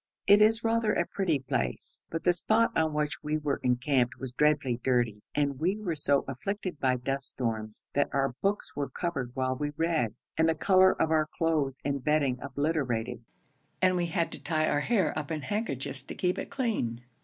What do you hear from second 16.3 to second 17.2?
it clean.